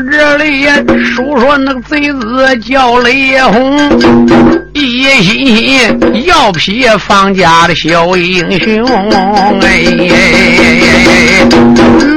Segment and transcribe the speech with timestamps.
[0.00, 0.66] 这里
[1.14, 3.78] 说说那个贼子叫雷轰，
[4.74, 8.84] 一心心要劈方家的小英雄，
[9.62, 9.82] 哎，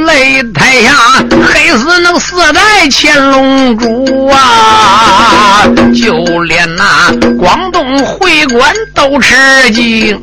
[0.06, 0.44] 雷
[0.80, 0.96] 台下
[1.30, 9.36] 黑死那个四代乾隆主啊，就连那广东会馆都吃
[9.72, 10.18] 惊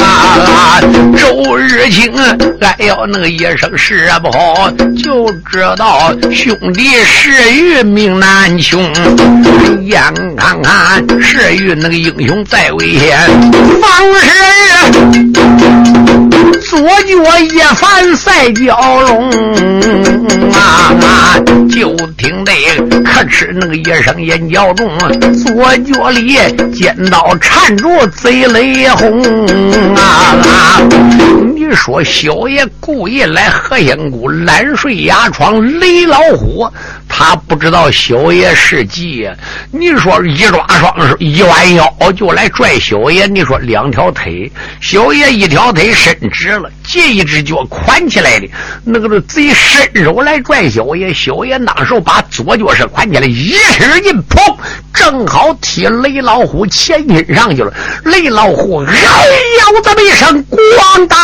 [0.00, 0.80] 啊，
[1.18, 2.10] 周日清
[2.60, 8.82] 哎呦那个一声是不好，就知道兄弟石玉命难穷，
[9.82, 10.02] 眼
[10.34, 13.18] 看看石玉那个英雄在危险，
[13.82, 14.30] 方石
[16.60, 19.30] 左脚一翻赛蛟龙
[20.52, 21.38] 啊，
[21.70, 22.52] 就听得
[23.04, 24.90] 可哧那个一声眼角中，
[25.34, 26.36] 左脚里
[26.72, 29.22] 尖刀缠住贼雷轰
[29.94, 30.80] 啊！
[31.54, 36.68] 你说小爷故意来何仙姑揽睡压床雷老虎，
[37.08, 39.28] 他不知道小爷是计。
[39.70, 43.26] 你说一抓双手，一弯腰就来拽小爷。
[43.26, 48.48] 你说两条腿，小爷一条腿伸直了，这一只脚宽起来的，
[48.84, 51.12] 那个贼伸手来拽小爷。
[51.12, 54.56] 小爷当时把左脚是宽起来，一使劲，砰，
[54.92, 57.72] 正好踢雷老虎前心上去了。
[58.04, 61.18] 雷老虎哎呦这么一声，咣当！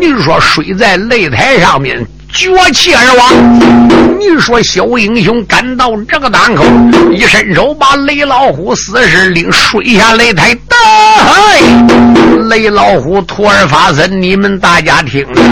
[0.00, 2.04] 你说睡在擂台上面。
[2.34, 4.18] 绝气而亡！
[4.18, 6.64] 你说小英雄赶到这个档口，
[7.12, 10.56] 一伸手把雷老虎死尸领摔下擂台。
[12.48, 15.42] 雷老虎徒儿发森，你们大家听着。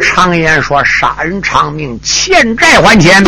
[0.00, 3.22] 常言说，杀人偿命，欠债还钱。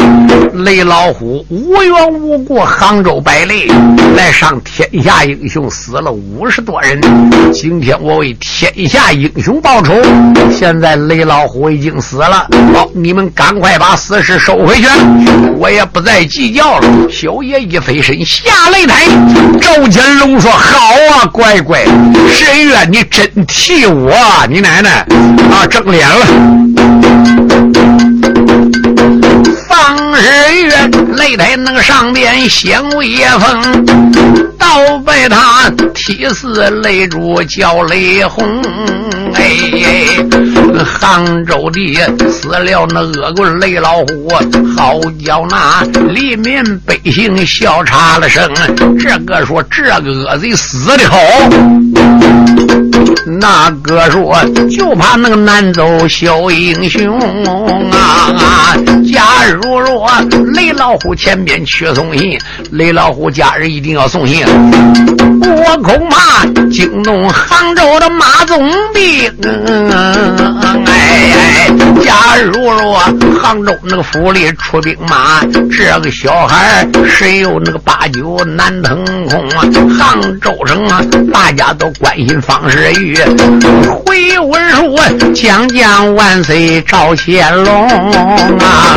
[0.65, 3.67] 雷老虎无缘无故，杭州败雷，
[4.17, 7.01] 来上天下英雄死了五十多人。
[7.53, 9.95] 今天我为天下英雄报仇。
[10.53, 12.49] 现在雷老虎已经死了。
[12.75, 12.89] 好。
[12.93, 14.87] 你们赶快把死尸收回去，
[15.57, 16.89] 我也不再计较了。
[17.09, 19.07] 小爷一飞身下擂台，
[19.61, 21.85] 赵金龙说：“好啊，乖乖，
[22.29, 24.13] 神月你真替我，
[24.49, 25.07] 你奶奶
[25.51, 26.27] 啊，争脸了。”
[29.69, 30.73] 方日月
[31.17, 33.85] 擂台那个上边显威风，
[34.59, 38.45] 倒被他踢死擂主叫雷轰。
[39.35, 39.51] 哎，
[40.85, 44.29] 杭州的死了那恶棍雷老虎，
[44.77, 48.51] 好叫那黎民百姓笑岔了声。
[48.99, 51.17] 这个说这个恶贼死的好，
[53.41, 54.37] 那个说
[54.71, 57.19] 就怕那个难走小英雄
[57.91, 58.77] 啊！
[59.11, 60.07] 假如若
[60.55, 62.39] 雷老虎前边去送信，
[62.73, 64.45] 雷老虎家人一定要送信，
[65.41, 66.45] 我恐怕
[66.81, 69.31] 惊动杭州的马总兵。
[70.87, 71.69] 哎，
[72.03, 72.99] 假如说
[73.39, 79.69] 杭州那个府里出兵马，这个小孩谁有那个八九难腾空啊？
[79.99, 83.15] 杭州城啊，大家都关心方世玉，
[83.87, 84.97] 回文书
[85.35, 87.89] 将将万岁赵显龙
[88.59, 88.97] 啊！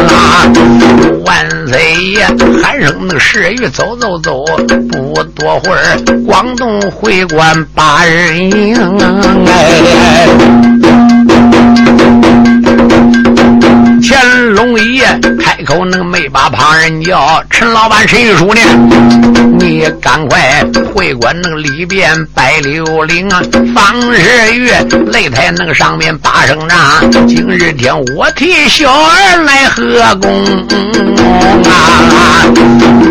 [1.26, 2.26] 万岁爷
[2.62, 4.46] 喊声那个世玉走走走，
[4.90, 8.76] 不多会儿广东会馆八人营
[9.48, 10.28] 哎。
[14.02, 15.04] 乾隆爷
[15.40, 17.44] 开口，那个没把旁人叫。
[17.50, 18.62] 陈老板，谁输呢？
[19.60, 20.64] 你赶快
[20.94, 23.42] 会馆那个里边摆六灵啊！
[23.74, 24.70] 方世玉
[25.12, 27.28] 擂台那个上面把声仗。
[27.28, 30.46] 今日天我替小儿来贺功
[31.70, 32.46] 啊！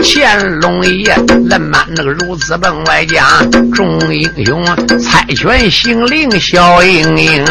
[0.02, 1.14] 乾隆爷
[1.48, 3.24] 人满那个如此奔外讲，
[3.72, 4.64] 众英雄
[4.98, 7.44] 猜拳行令小英英。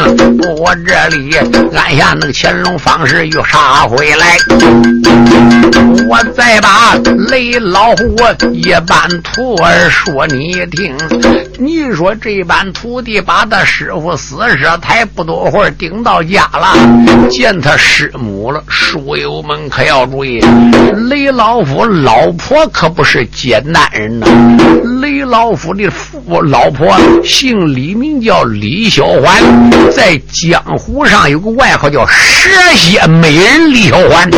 [0.57, 1.33] 我这里
[1.75, 4.38] 按下那个乾隆方世玉杀回来，
[6.11, 6.94] 我再把
[7.29, 8.17] 雷老虎
[8.51, 10.94] 一般徒儿说你听。
[11.57, 16.75] 你说这般徒弟把他师傅死尸抬不多会儿顶到家了，
[17.30, 18.62] 见他师母了。
[18.68, 20.41] 书友们可要注意，
[21.07, 24.27] 雷老虎老婆可不是简单人呐。
[25.01, 34.30] 雷老虎的父老婆姓李，名叫李小环，在江湖上有个外号叫蛇蝎美人李小环。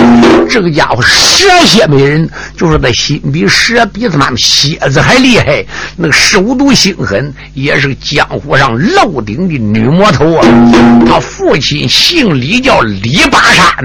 [0.50, 5.65] 这个家伙蛇蝎美人，就是他心比蛇比他妈蝎子还厉害，
[5.98, 7.33] 那个手毒心狠。
[7.54, 10.48] 也是江湖上漏顶的女魔头啊！
[11.07, 13.75] 他父亲姓李，叫李八山。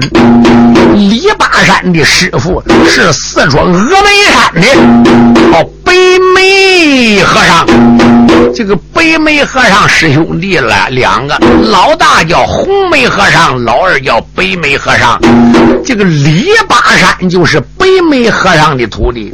[0.95, 5.69] 李八山的师傅是四川峨眉山的哦。
[5.83, 5.95] 北
[7.23, 7.65] 和尚。
[8.53, 11.37] 这个白眉和尚师兄弟了两个，
[11.71, 15.19] 老大叫红眉和尚，老二叫白眉和尚。
[15.85, 19.31] 这个李巴山就是白眉和尚的徒弟。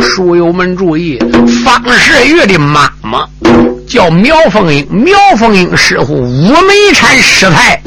[0.00, 1.18] 书友们注意，
[1.64, 3.26] 方世玉的妈妈
[3.90, 7.82] 叫苗凤英，苗凤英师傅五梅禅师太。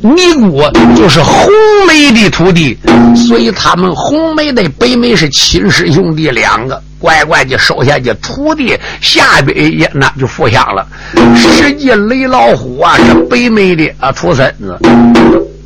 [0.00, 0.62] 尼姑
[0.94, 1.50] 就是红
[1.88, 2.78] 梅的徒弟，
[3.16, 10.86] 所以他们红梅的北梅是亲师兄弟两个，乖乖的收下去徒弟，下边也那就福享了。
[11.34, 14.78] 实际雷老虎啊是北梅的啊徒孙子，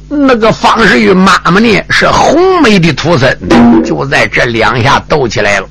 [0.08, 3.38] 那个方世玉妈妈呢是红梅的徒孙，
[3.84, 5.68] 就在这两下斗起来了。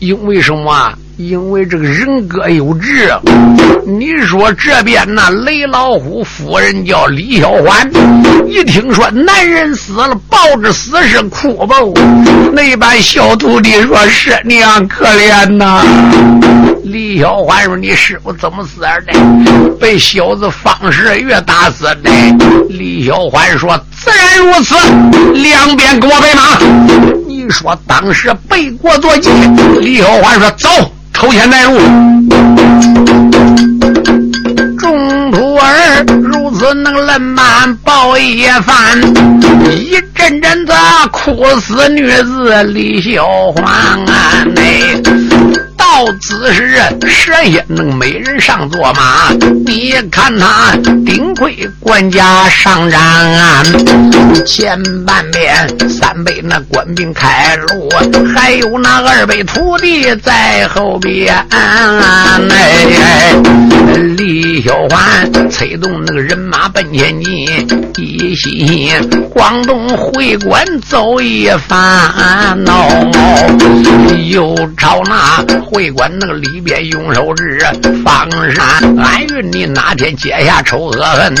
[0.00, 0.92] 因为什么啊？
[1.16, 3.08] 因为这个人各有志，
[3.86, 7.88] 你说这边那雷老虎夫人叫李小环，
[8.48, 11.76] 一听说男人死了，抱着死尸哭吧。
[12.52, 15.84] 那班小徒弟说：“是娘可怜呐。”
[16.82, 19.72] 李小环说：“你师傅怎么死的？
[19.80, 22.10] 被小子方世玉打死的。”
[22.68, 24.74] 李小环说：“自然如此，
[25.32, 26.58] 两边给我备马。”
[27.26, 29.30] 你说当时背锅坐骑，
[29.80, 30.68] 李小环说：“走。”
[31.24, 31.78] 抽签带路，
[34.78, 39.00] 众徒儿如此能冷满报一番，
[39.70, 40.72] 一阵阵子
[41.10, 44.44] 哭死女子李小环啊！
[45.84, 49.30] 到此时，蛇仙能美人上坐马，
[49.66, 50.72] 你看他
[51.04, 53.66] 顶盔官家上战鞍，
[54.46, 57.90] 前半边三辈那官兵开路，
[58.34, 61.36] 还有那二辈徒弟在后边。
[61.50, 63.34] 哎，
[64.16, 67.46] 李小环催动那个人马奔前进，
[67.98, 68.90] 一心
[69.28, 72.10] 广东会馆走一番，
[72.64, 75.83] 喏，又朝那会。
[75.84, 77.58] 别管那个里边用手指
[78.02, 81.34] 方山，俺云你哪天解下仇和恨，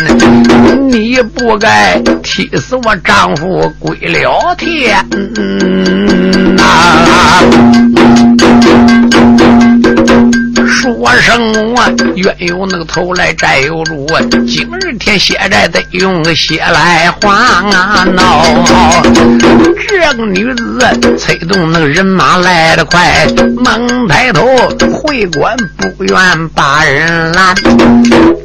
[0.86, 5.02] 你不该踢死我丈夫归了天
[6.56, 6.62] 呐！
[10.66, 11.82] 说声我
[12.16, 14.06] 愿有那个头来债有主，
[14.46, 18.04] 今日天血债得用血来还啊！
[18.14, 18.42] 闹，
[19.88, 24.46] 这个女子催动那个人马来得快，猛抬头
[24.92, 27.54] 会馆不愿把人拦。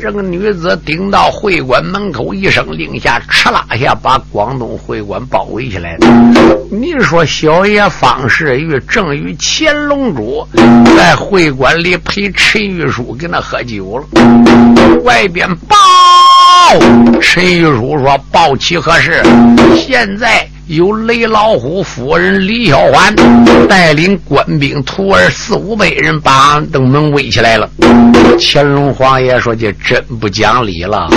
[0.02, 6.08] 这个女子顶到会馆门口，一声令下，哧啦下把广东会馆包围起来了。
[6.72, 10.48] 你说小爷方世玉正与乾隆主
[10.96, 12.30] 在会馆里陪。
[12.32, 14.06] 陈玉书跟那喝酒了，
[15.04, 15.76] 外边报，
[17.22, 19.24] 陈玉书说报起何事？
[19.76, 20.48] 现在。
[20.70, 23.12] 有雷老虎夫人李小环
[23.68, 27.68] 带领官兵徒儿四五百人，把俺登门围起来了。
[28.40, 31.10] 乾隆皇爷说：“这真不讲理了！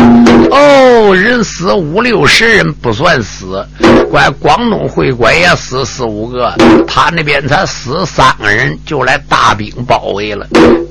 [0.51, 3.63] 哦，人死五六十人不算死，
[4.11, 6.55] 怪广东会馆也死四五个，
[6.89, 10.47] 他那边才死三个人，就来大兵包围了。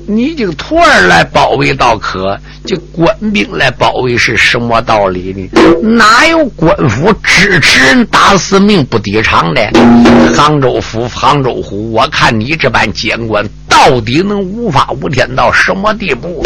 [0.06, 5.50] 你这个徒儿来保卫倒可。”这官兵来保卫是什么道理呢？
[5.82, 9.60] 哪有官府支持人打死命不抵偿的？
[10.32, 13.44] 杭州府、杭州府，我看你这般监管。
[13.72, 16.44] 到底能无法无天到什么地步？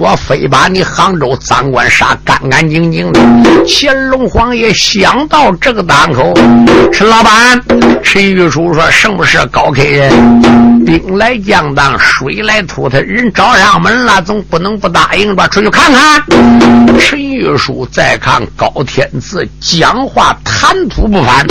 [0.00, 3.20] 我非把你杭州赃官杀干干净净的！
[3.64, 6.34] 乾隆皇爷想到这个档口，
[6.92, 7.62] 陈老板，
[8.02, 10.10] 陈玉书说：“什么是高客人？
[10.84, 15.46] 兵来将挡，水来土他，人找上门了，总不能不答应吧？
[15.46, 16.20] 出去看看。”
[16.98, 21.46] 陈玉书再看高天赐，讲话谈吐不凡，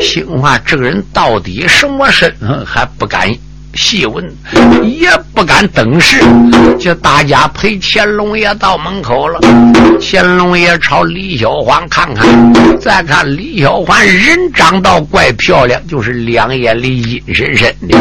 [0.00, 3.30] 心话这个人到底什么身份，还不敢。
[3.74, 4.24] 细问
[4.82, 6.22] 也不敢等事，
[6.78, 9.40] 就大家陪乾隆爷到门口了。
[10.00, 12.26] 乾隆爷朝李小环看看，
[12.78, 17.96] 再看李小环人长倒怪漂亮，就是两眼里阴深深的。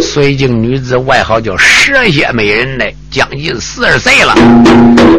[0.00, 4.34] 绥靖女子外号叫蛇蝎美人呢，将近四十岁了。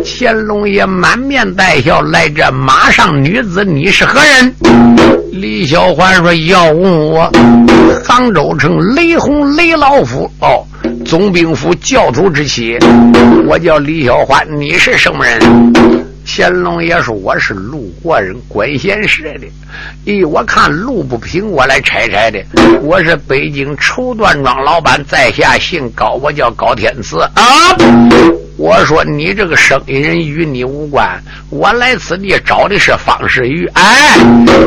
[0.04, 4.56] 乾隆爷满面带笑，来这马上女子，你是何人？
[5.32, 7.32] 李小环说：“要问我，
[8.04, 10.66] 杭州城雷洪雷老府哦，
[11.06, 12.78] 总兵府教头之妻，
[13.48, 15.40] 我叫李小环，你是什么人？”
[16.32, 19.48] 乾隆爷说：“我是路过人，管闲事的。
[20.06, 22.40] 咦，我看路不平，我来拆拆的。
[22.84, 27.76] 我是北京绸缎庄老板，在下姓高，我叫高天赐啊。
[28.58, 31.20] 我说：“你这个生意人与你无关，
[31.50, 34.18] 我来此地找的是方世玉。”哎，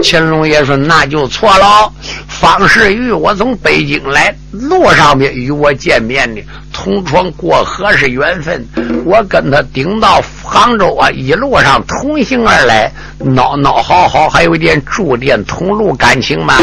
[0.03, 1.93] 乾隆爷说：“那就错了。
[2.27, 6.43] 方世玉，我从北京来，路上面与我见面的，
[6.73, 8.67] 同船过河是缘分。
[9.05, 10.21] 我跟他顶到
[10.53, 16.57] 杭州啊，一路上同行而来，闹闹好好，还有一点住店同路感情嘛。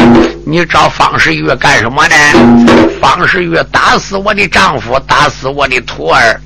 [0.46, 2.14] 你找方世玉干什么呢？
[3.02, 6.40] 方世玉打死我的丈夫，打死我的徒儿。”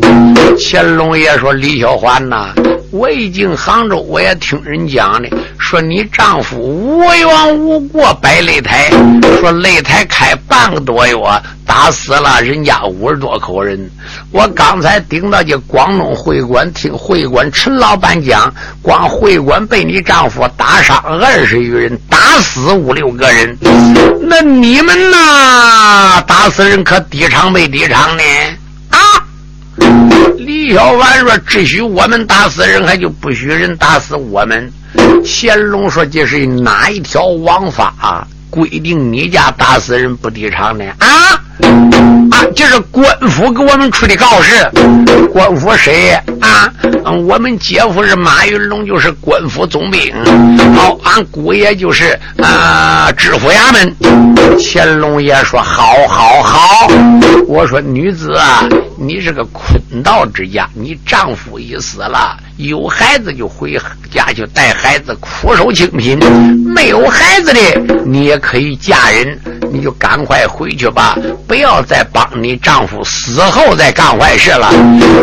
[0.58, 2.48] 乾隆爷说：“李小环呐，
[2.94, 8.88] 我一进杭州，我也听人讲的，说你丈夫无缘无故摆擂台，
[9.40, 11.16] 说擂台开半个多月，
[11.66, 13.90] 打死了人家五十多口人。
[14.30, 23.58] 我刚才顶到这广东会馆听会馆陈老板讲，光会馆被你丈夫打伤二十余人，打死五六个人。
[24.20, 28.22] 那你们呐，打死人可抵偿没抵偿呢？
[28.90, 28.98] 啊？”
[30.44, 34.70] 李小环说：“只许我们打死人，还就不许人打死我们。”
[35.24, 41.08] 乾隆说：“这是哪一条王法规定你家打死人不抵偿的？”啊
[42.30, 42.44] 啊！
[42.54, 44.70] 这是官府给我们出的告示。
[45.32, 46.10] 官府谁
[46.40, 46.70] 啊？
[47.06, 50.00] 嗯我们姐夫是马云龙，就是官府总兵。
[50.74, 53.94] 好，俺姑爷就是啊，知府衙门。
[54.58, 56.88] 乾隆爷说：“好，好，好。”
[57.46, 58.66] 我说：“女子啊，
[58.98, 63.76] 你是个坤道之家，你丈夫已死了，有孩子就回
[64.12, 66.18] 家去带孩子，苦守清贫；
[66.74, 67.60] 没有孩子的，
[68.06, 69.38] 你也可以嫁人，
[69.72, 71.18] 你就赶快回去吧。”
[71.48, 74.70] 不要再帮你丈夫死后再干坏事了。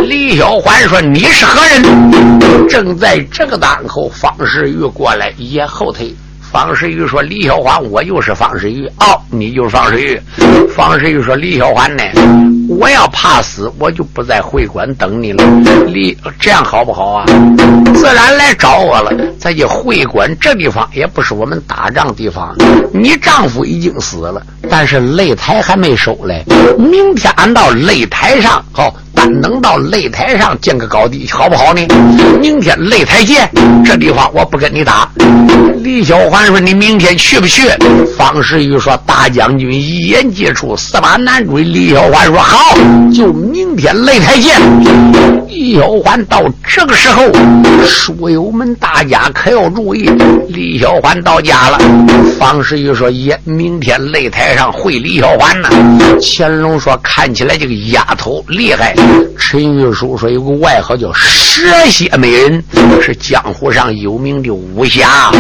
[0.04, 6.14] 李小环说：“你是何人？”正在这个当口，方世玉过来也后退。
[6.52, 8.86] 方世玉说：“李小环，我就是方世玉。
[9.00, 10.22] 哦，你就是方世玉。”
[10.76, 12.04] 方世玉说：“李小环呢？
[12.68, 15.44] 我要怕死，我就不在会馆等你了。
[15.88, 17.26] 李，这样好不好啊？
[17.96, 19.14] 自然来找我了。
[19.40, 22.54] 再去会馆这地方也不是我们打仗地方。
[22.94, 26.44] 你丈夫已经死了，但是擂台还没收嘞。
[26.78, 31.82] 明天俺到擂台上，好。”单能到擂台上见个高低，好不好呢？
[32.40, 33.50] 明天擂台见，
[33.86, 35.10] 这地方我不跟你打。
[35.84, 37.64] 李小环说：“你明天去不去？”
[38.18, 42.76] 方世玉说：“大将军一言既出，驷马难追。”李小环说：“好，
[43.14, 44.60] 就明天擂台见。”
[45.50, 47.24] 李小环到这个时候，
[47.86, 50.10] 书友们大家可要注意。
[50.50, 51.80] 李小环到家了，
[52.40, 55.70] 方世玉说：“也明天擂台上会李小环呢。”
[56.22, 58.94] 乾隆说：“看起来这个丫头厉害。”
[59.38, 62.64] 陈玉书说有个外号叫蛇蝎美人，
[63.02, 65.32] 是江湖上有名的武侠。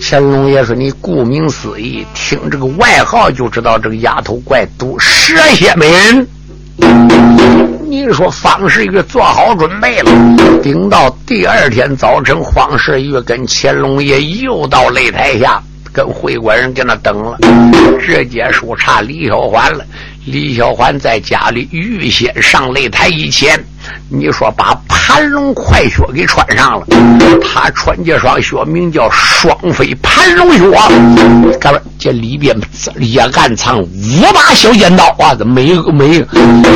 [0.00, 4.98] 乾隆爷说：“你顾名思义，听这个外号就知道这个丫头怪毒。
[4.98, 6.26] 蛇蝎美人。”
[7.88, 10.12] 你说方世玉做好准备了，
[10.62, 17.38] 顶到第二天早晨，方世玉跟乾隆爷又到擂台下，跟会馆人跟那等了，
[17.98, 19.84] 直接说差李小环了。
[20.24, 23.58] 李小环在家里预先上擂台以前，
[24.10, 26.86] 你说把盘龙快靴给穿上了。
[27.42, 30.60] 他穿这双靴名叫双飞盘龙靴。
[31.58, 32.54] 哥们，这里边
[33.00, 33.88] 也暗藏五
[34.34, 35.34] 把小尖刀啊！
[35.38, 36.26] 这每个每个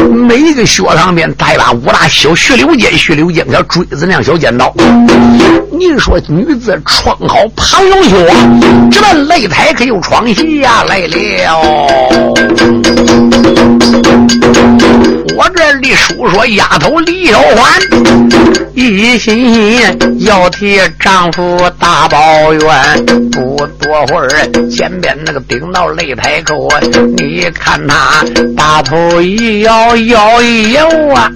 [0.08, 4.72] 每一个靴上面带把五大小血流尖、血流尖像锥子那样小尖刀。
[5.70, 8.26] 你说女子穿好盘龙靴，
[8.90, 11.16] 这擂台可就闯戏呀来了。
[15.36, 17.80] 我这里数说，丫头李小环
[18.74, 19.80] 一心
[20.20, 23.06] 要替丈夫大抱怨。
[23.30, 24.28] 不多会儿，
[24.70, 26.68] 前边那个顶到擂台口，
[27.16, 28.24] 你看他
[28.56, 31.30] 把头一摇，摇一摇啊！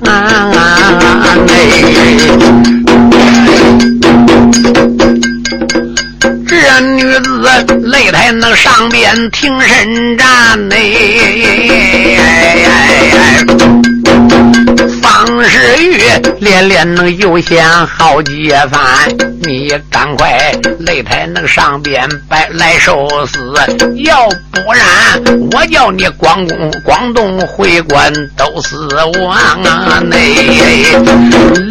[6.59, 7.43] 这女子
[7.85, 10.77] 擂台那上边挺身站呢。
[15.27, 15.99] 方世玉
[16.39, 18.81] 连连能又想好几番，
[19.43, 20.53] 你赶快
[20.87, 23.53] 擂台那个上边摆来受死，
[23.97, 24.87] 要不然
[25.51, 30.01] 我叫你广东广东会馆都死亡啊！
[30.05, 30.17] 那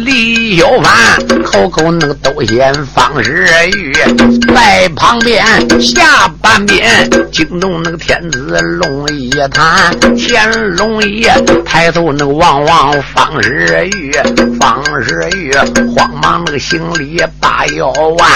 [0.04, 3.94] 李小凡口口那个都嫌方世玉，
[4.54, 5.42] 在旁边
[5.80, 6.86] 下半边
[7.32, 11.32] 惊动那个天子龙一叹，乾隆爷
[11.64, 14.12] 抬头那个望望方日玉，
[14.58, 15.52] 方石玉
[15.94, 18.28] 慌忙那个行礼把腰弯，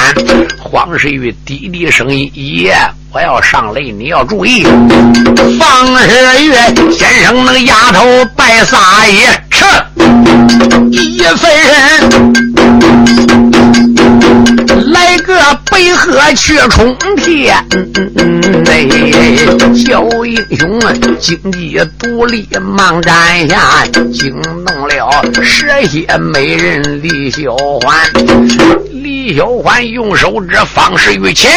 [0.59, 2.77] 黄世玉低低声音爷。
[3.13, 4.63] 我要上擂，你要注意。
[5.59, 6.53] 方石玉
[6.93, 9.65] 先生那个丫头拜撒爷，吃
[10.93, 13.50] 一分人，
[14.93, 15.35] 来个
[15.71, 17.55] 北河去冲天。
[18.67, 18.87] 哎，
[19.75, 20.81] 小英雄
[21.19, 28.60] 经济独立忙占下，惊动了蛇蝎美人李小环。
[29.31, 31.49] 李小欢用手指方世玉，请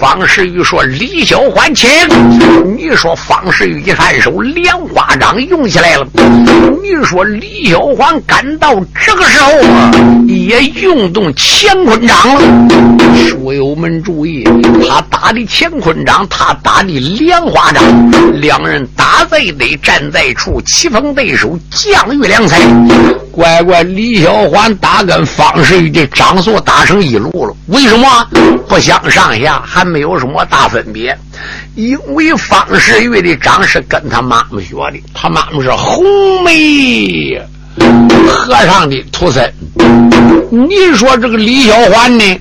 [0.00, 1.88] 方世玉说：“李小欢，请。”
[2.76, 6.04] 你说方世玉一看手，莲花掌用起来了。
[6.82, 9.52] 你说李小欢赶到这个时候
[10.26, 12.40] 也用动乾坤掌了。
[13.14, 14.42] 书友们注意，
[14.88, 22.58] 他打的乾坤掌，他打的莲花掌，两人打在得站在处，棋逢对手，将遇良才。
[23.32, 27.54] 乖乖，李小环打跟方世玉的掌速打成一路了。
[27.66, 28.08] 为什么
[28.68, 29.62] 不相上下？
[29.64, 31.16] 还没有什么大分别。
[31.76, 36.04] 因为方世玉的掌是跟他妈妈学的，他妈妈是红
[36.42, 37.40] 梅
[38.28, 39.54] 和尚的徒孙。
[40.50, 42.40] 你说这个李小环呢？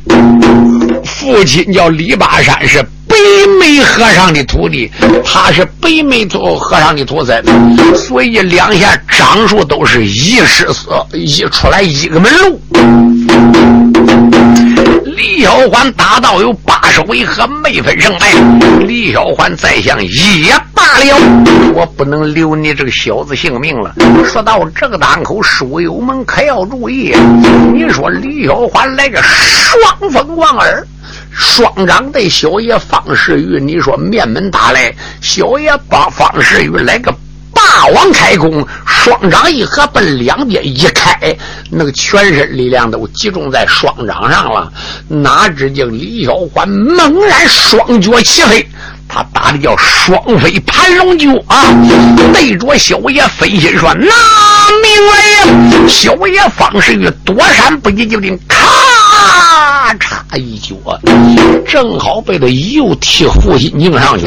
[1.05, 2.83] 父亲叫李八山，是。
[3.17, 4.91] 北梅和尚的徒弟，
[5.25, 7.43] 他是北梅徒和尚的徒孙，
[7.95, 12.61] 所以两下掌术都是一失色，一出来一个门路。
[15.03, 18.31] 李小环打到有八十回合没分胜败，
[18.85, 21.17] 李小环再想也罢了，
[21.73, 23.95] 我不能留你这个小子性命了。
[24.25, 27.15] 说到这个档口，书友们可要注意，
[27.73, 30.85] 你说李小环来个双峰望耳。
[31.31, 37.13] 双掌对小爷方世玉，你说面门打来，小爷把方世玉来个
[37.53, 41.35] 霸王开弓，双掌一合，奔两边一开，
[41.69, 44.71] 那个全身力量都集中在双掌上了。
[45.07, 48.67] 哪知叫李小环猛然双脚齐飞，
[49.07, 51.65] 他打的叫双飞盘龙脚啊！
[52.33, 54.05] 对着小爷飞心说：“拿
[54.81, 58.57] 命来呀！”小爷方世玉躲闪不及，就听咔。
[59.95, 60.75] 咔嚓一脚，
[61.67, 64.25] 正好被他又踢护心镜上去。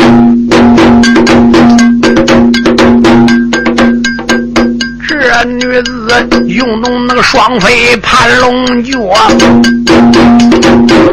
[5.08, 8.98] 这女子用动那个双飞盘龙脚，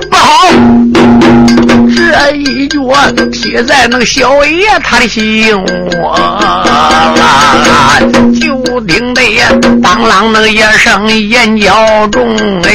[0.10, 0.48] 不好！
[1.98, 2.78] 这一脚
[3.32, 5.66] 踢在那个小爷他的心窝
[6.16, 8.00] 啦，
[8.40, 9.22] 就听得
[9.82, 12.70] 当啷那个一声眼角中哎，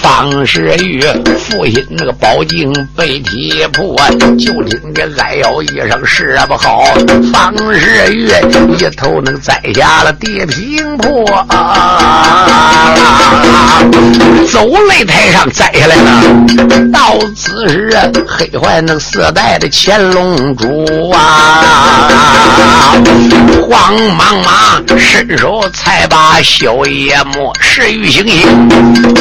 [0.00, 1.02] 方世玉
[1.36, 3.96] 父亲那个宝镜被踢破，
[4.38, 6.84] 就听见哎呦一声是不好，
[7.32, 8.28] 方世玉
[8.78, 11.24] 一头能栽下了地平坡，
[14.52, 16.22] 走擂台上栽下来了。
[16.92, 17.90] 到此时，
[18.26, 22.92] 黑坏那四代的乾隆主啊，
[23.68, 28.46] 慌忙忙伸手才把小爷摸，石玉醒醒，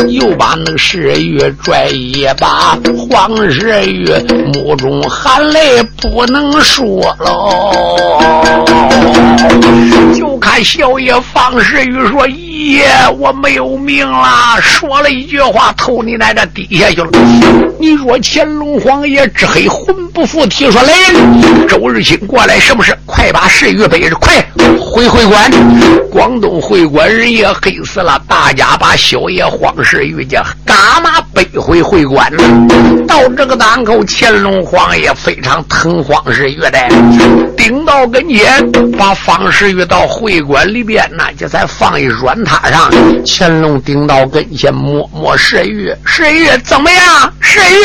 [0.09, 2.77] 又把那个石玉拽一把，
[3.09, 4.11] 黄石玉
[4.53, 8.21] 目中含泪不能说喽，
[10.13, 12.85] 就看小爷方世玉说：“爷，
[13.17, 17.09] 我没有命了。”说了一句话，偷你奶这底下去了。
[17.79, 20.93] 你若乾隆皇爷之黑魂不附体，说来
[21.67, 22.97] 周日清过来，是不是？
[23.05, 24.45] 快把石玉背着，快
[24.79, 25.51] 回会馆。
[26.09, 32.31] 广东会馆人也黑死了，大家把小爷黄世玉家干嘛背回会馆？
[33.07, 36.77] 到这个档口，乾隆皇爷非常疼黄世玉的，
[37.57, 42.91] 顶到跟前，把方世玉到会馆里边呢，就在放一软榻上。
[43.25, 47.33] 乾隆顶到跟前，摸摸世玉，世玉怎么样？
[47.39, 47.83] 世玉。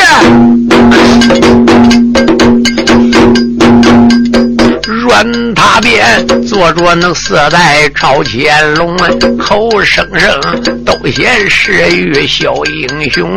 [5.09, 8.95] 软榻边坐着那四代朝乾隆，
[9.39, 10.39] 口声声
[10.85, 13.35] 都嫌石玉小英雄。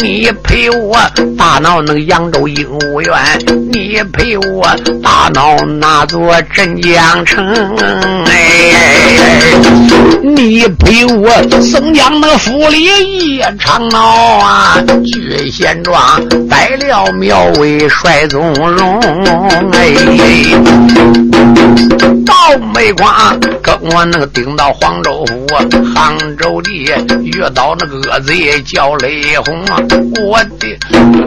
[0.00, 0.98] 你陪我
[1.38, 3.14] 大闹那扬州鹦鹉园，
[3.70, 4.66] 你陪我
[5.00, 7.46] 大闹那座镇江城。
[8.26, 8.72] 哎，
[10.24, 11.30] 你陪我
[11.60, 12.82] 松江那府里
[13.36, 14.00] 一场闹
[14.38, 15.96] 啊，聚贤庄
[16.50, 18.98] 摆了庙为帅宗荣。
[19.70, 21.11] 哎。
[22.24, 22.34] 倒
[22.74, 25.46] 霉瓜跟我那个顶到黄州府，
[25.94, 26.70] 杭州的
[27.22, 29.78] 遇到那个恶贼叫雷洪啊！
[30.20, 30.78] 我的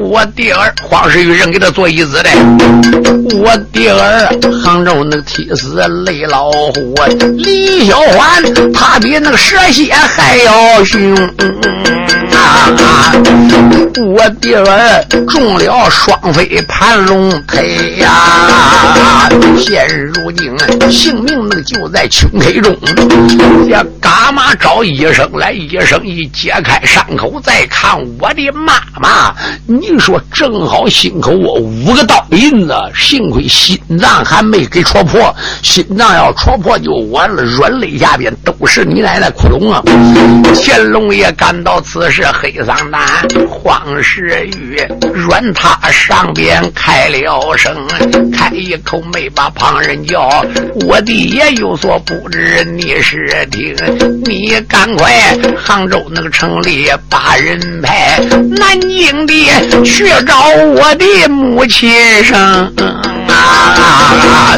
[0.01, 2.29] 我的儿黄世玉人给他做义子的，
[3.35, 4.29] 我的儿
[4.63, 7.07] 杭州那个踢死雷老虎啊！
[7.37, 8.43] 李小环
[8.73, 13.13] 他比那个蛇蝎还要凶啊！
[13.97, 19.29] 我弟儿中了双飞盘龙胚呀，
[19.75, 20.55] 现如今
[20.89, 22.75] 性命就在青黑中。
[23.67, 29.33] 这嘎嘛找医生来，医生一揭开伤口，再看我的妈妈，
[29.65, 39.81] 你说正好心口我五个刀印子，幸亏心脏还没给戳破，心脏要戳破就完了，软肋下边都是你奶奶窟窿啊！
[40.53, 43.01] 乾隆爷感到此事黑丧胆，
[43.49, 44.79] 慌时玉
[45.13, 47.75] 软榻上边开了声，
[48.31, 50.45] 开一口没把旁人叫，
[50.85, 53.75] 我的爷有所不知，你是听，
[54.25, 58.19] 你赶快杭州那个城里把人派，
[58.57, 59.33] 南京的
[59.83, 60.35] 去找
[60.75, 61.91] 我的母亲
[62.23, 62.73] 生。
[63.27, 64.55] 啊！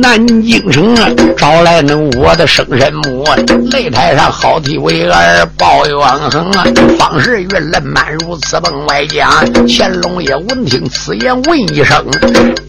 [0.00, 3.24] 南京城啊找来那我的生身母，
[3.70, 5.98] 擂台上好替为儿报冤
[6.30, 6.64] 横啊！
[6.98, 9.30] 方世玉冷满如此崩外讲，
[9.66, 12.04] 乾隆爷闻听此言，问一声：“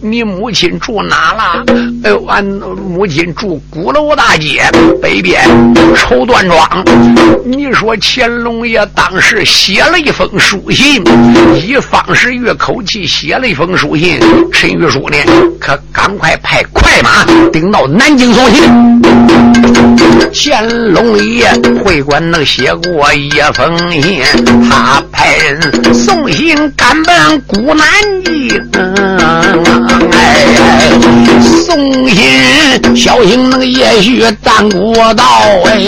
[0.02, 1.64] 你母亲住哪了？”
[2.02, 4.62] 哎呦，俺母亲住鼓楼大街
[5.02, 5.44] 北边
[5.96, 6.86] 绸缎庄。
[7.46, 11.04] 你说乾隆爷当时写了一封书信，
[11.56, 14.20] 以方世玉口气写了一封书信，
[14.52, 15.18] 陈玉书呢？
[15.60, 18.64] 可赶快派快马顶到南京送信。
[20.32, 21.52] 乾隆爷
[21.84, 24.22] 会馆能写过一封信，
[24.70, 27.86] 他派人送信赶奔古南
[28.24, 28.50] 京。
[30.12, 30.46] 哎，
[31.66, 35.24] 送心小心那个也许战国道。
[35.66, 35.80] 哎，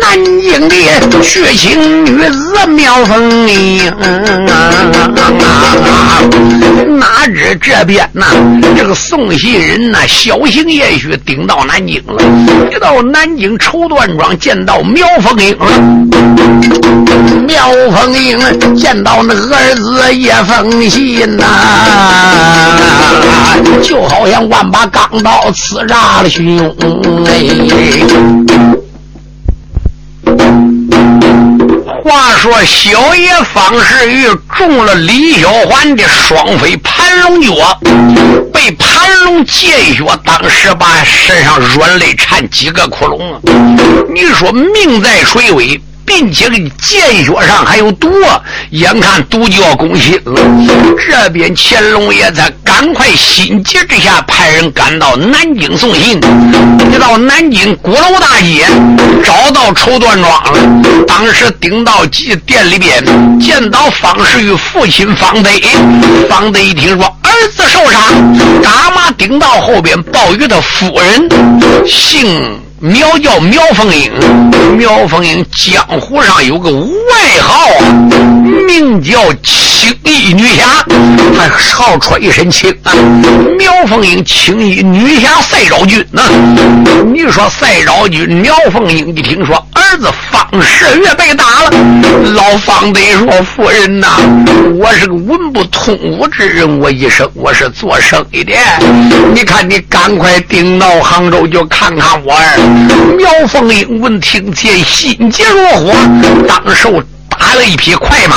[0.00, 3.92] 南京的血情女子妙风英。
[6.98, 8.26] 哪知这边呢？
[8.76, 12.22] 这个送信人呢，小心也许顶到南京了。
[12.70, 15.66] 一到南京绸缎庄，见到苗凤英了。
[17.46, 18.38] 苗凤英
[18.76, 21.44] 见到那儿子叶凤信呐，
[23.82, 26.58] 就好像万把钢刀刺扎了胸
[27.26, 28.75] 哎。
[32.06, 37.80] 话说小爷方世玉中了李小环的双飞盘龙脚，
[38.52, 43.40] 被盘龙见血，当时把身上软肋缠几个窟窿啊！
[44.14, 45.80] 你说命在水尾。
[46.06, 48.08] 并且个剑血上还有毒，
[48.70, 50.40] 眼看毒就要攻心了。
[50.96, 56.18] 这边乾隆爷才赶快心急之下派人赶到南京送信。
[56.90, 58.66] 一到南京鼓楼大街，
[59.24, 61.04] 找到绸缎庄了。
[61.06, 63.04] 当时顶到祭殿里边，
[63.40, 65.50] 见到方世玉父亲方德。
[66.28, 68.00] 方德一听说儿子受伤，
[68.62, 71.28] 赶忙顶到后边报与他夫人，
[71.86, 72.65] 姓。
[72.78, 74.12] 苗叫苗凤英，
[74.76, 77.70] 苗凤英江湖上有个外号，
[78.66, 79.32] 名叫
[79.76, 80.86] 青衣女侠，
[81.36, 82.92] 她好出一身青啊。
[83.58, 86.22] 苗凤英青衣女侠赛昭君呐，
[87.12, 91.70] 你说赛昭君苗凤英一听说儿子方世玉被打了，
[92.34, 94.16] 老方得说夫人呐，
[94.80, 98.54] 我是个文不通武之人，我一生我是做生意的，
[99.34, 102.58] 你看你赶快顶到杭州就看看我儿。
[103.18, 105.92] 苗凤英闻听见，心急如火，
[106.48, 107.02] 当受
[107.38, 108.36] 打了一匹快马，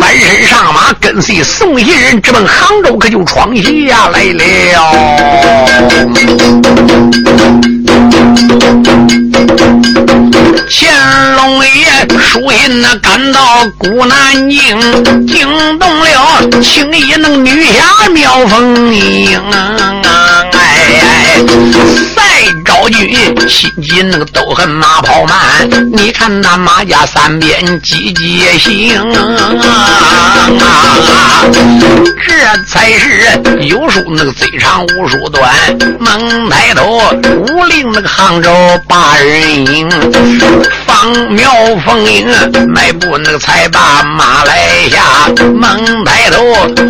[0.00, 4.44] 翻身上马，跟随送信人直奔杭州，可就闯下来了。
[10.70, 14.78] 乾隆爷书信那赶到古南京，
[15.26, 15.48] 惊
[15.78, 19.40] 动了青衣那女侠苗凤英。
[20.52, 21.42] 哎
[22.14, 22.22] 赛
[22.68, 23.10] 昭君
[23.48, 29.54] 心急那个都恨马跑慢，你看那马家三边急急行啊！
[32.26, 35.50] 这才是有书那个最长无书短，
[35.98, 38.52] 猛抬头武令那个杭州
[38.86, 39.88] 八人营，
[40.88, 41.52] 方苗
[41.84, 42.26] 凤英
[42.66, 46.42] 迈步那个才把马来下，猛抬头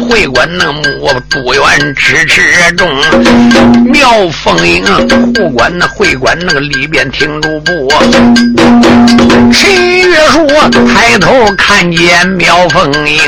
[0.07, 0.83] 会馆那木
[1.29, 2.41] 朱元迟迟
[2.77, 2.89] 中，
[3.85, 4.09] 苗。
[4.45, 4.85] 凤英
[5.35, 7.89] 护管那会馆那个里边停住步，
[9.53, 9.73] 陈
[10.11, 10.47] 月书
[10.87, 13.21] 抬头看见苗凤英，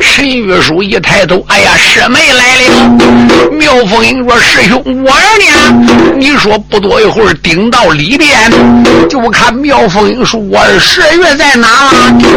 [0.00, 3.50] 陈月书一抬头，哎呀，师妹来了。
[3.52, 6.14] 苗凤英说：“师兄，我呢？
[6.16, 8.50] 你说不多一会儿顶到里边，
[9.08, 11.92] 就看苗凤英说我十月在哪了？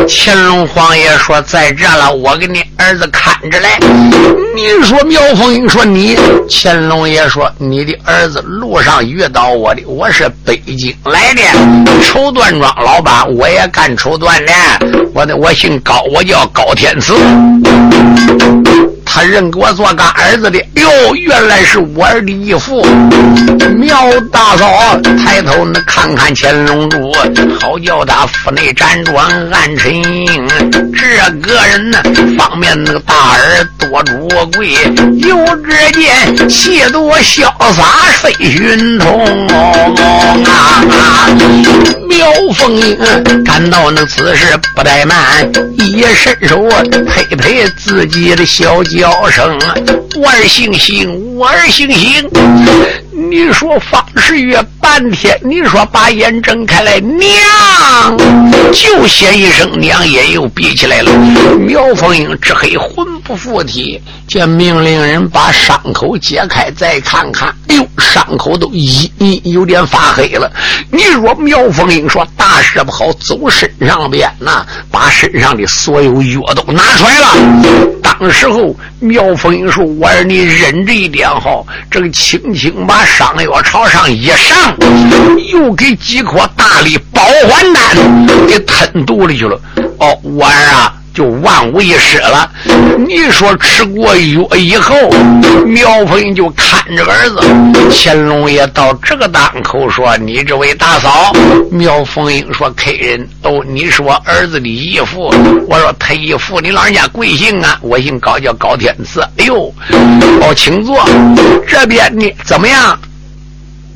[0.08, 3.78] 乾隆皇爷说在这了，我给你儿子看着来。
[4.56, 6.18] 你说苗凤英说你，
[6.50, 11.42] 乾隆爷说你的儿子路上遇到我的，我是北京来的，
[12.02, 14.54] 绸缎庄老板，我也干绸缎的，
[15.14, 17.14] 我的我姓高，我叫高天赐。
[19.16, 22.86] 他认给我做干儿子的，哟，原来是我儿的义父
[23.78, 23.98] 苗
[24.30, 25.00] 大嫂。
[25.24, 27.14] 抬头那看看乾隆主，
[27.58, 30.04] 好叫他府内辗转暗沉。
[30.94, 32.04] 这个人呢，
[32.38, 34.74] 方面那个大耳多主贵，
[35.20, 37.84] 又只见气度潇洒
[38.22, 41.30] 飞云通啊！
[42.10, 42.98] 苗凤英
[43.46, 45.18] 感到那此事不怠慢，
[45.78, 46.68] 一伸手
[47.06, 49.05] 拍拍自己的小脚。
[49.06, 49.56] 叫声，
[50.16, 52.28] 我儿星星，我儿姓邢。
[53.12, 58.18] 你说方世玉半天，你说把眼睁开来，娘
[58.74, 61.12] 就喊一声娘，也又闭起来了。
[61.60, 69.12] 苗凤英只黑魂不附体，见命令人把伤口解开，再看看，哎呦，伤口都一
[69.44, 70.52] 有点发黑了。
[70.92, 77.28] 你说苗凤英说大事不好，走身上边呐，把身上的所有药都拿出来了。
[78.02, 78.76] 当时候。
[79.00, 84.76] 妙风一说：“我儿，你忍着一点好。”这个轻轻把伤药朝上一上，
[85.52, 89.60] 又给几颗大力保环丹给吞肚里去了。
[90.00, 90.94] 哦，我儿啊！
[91.16, 92.52] 就万无一失了。
[93.08, 94.94] 你说吃过药以后，
[95.66, 97.40] 苗凤英就看着儿子。
[97.90, 101.32] 乾隆爷到这个当口说：“你这位大嫂。”
[101.72, 105.34] 苗凤英说：“客人哦，你是我儿子的义父。”
[105.70, 107.80] 我说：“他义父，你老人家贵姓啊？
[107.82, 109.74] 我姓高，叫高天赐。”哎呦，
[110.42, 111.04] 哦，请坐。
[111.66, 113.00] 这边你怎么样？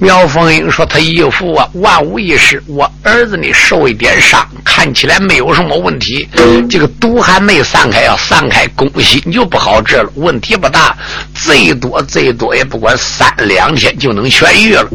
[0.01, 2.63] 苗凤英说：“他义父啊，万无一失。
[2.67, 6.27] 我儿子呢，受一点伤，看起来没有什么问题。
[6.69, 10.09] 这个毒还没散开，要散开，恭喜你就不好治了。
[10.15, 10.95] 问题不大，
[11.35, 14.88] 最多最多也不管三两天就能痊愈了。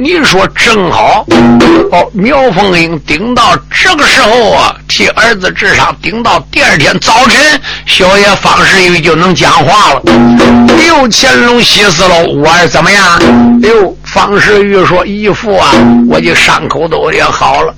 [0.00, 1.26] 你说正好
[1.92, 10.02] 哦，苗凤英顶到这个时候啊，替儿子治伤，顶到第二天早晨，小爷方世玉就能讲话了。
[10.78, 13.20] 哎呦，乾隆喜死了，我儿怎么样？
[13.62, 15.72] 哎呦。”方世玉说：“义父啊，
[16.08, 17.74] 我的伤口都也好了。”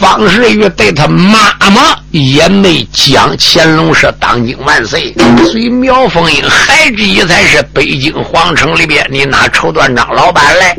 [0.00, 10.74] 方世玉对他妈妈也没讲乾隆是当今万岁，所以苗凤英还之一才是北京皇城里边你拿绸缎庄老板来，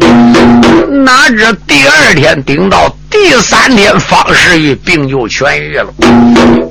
[0.89, 2.91] 哪知第二天顶到。
[3.11, 5.93] 第三天，方世玉病就痊愈了。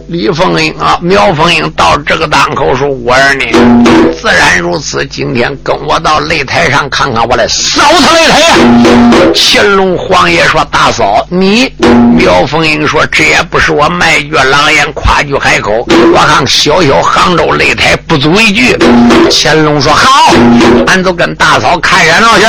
[0.08, 3.44] 李凤英啊，苗凤英到这个档口说：“我儿呢，
[4.20, 5.04] 自然如此。
[5.06, 8.38] 今天跟我到擂台上看看，我来扫他擂台。”
[9.34, 11.72] 乾隆皇爷说：“大嫂，你。”
[12.16, 15.86] 苗凤英说：“这也不是我卖句狼烟，夸句海口。
[15.88, 18.76] 我看小小杭州擂台不足为惧。”
[19.32, 20.34] 乾隆说：“好，
[20.86, 22.44] 俺就跟大嫂看热闹去。”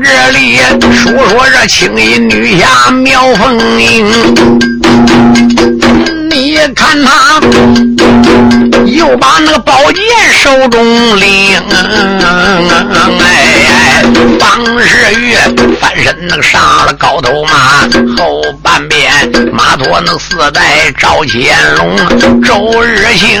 [0.00, 0.58] 这里
[0.90, 4.06] 说说这青衣女侠苗凤英，
[6.30, 7.38] 你看她
[8.86, 10.02] 又把那个宝剑
[10.32, 11.58] 手中拎，
[13.20, 13.81] 哎，
[14.38, 15.34] 方世玉
[15.80, 19.10] 翻身那个上了高头马，后半边
[19.52, 21.96] 马驮那四代赵乾隆，
[22.42, 23.40] 周日行。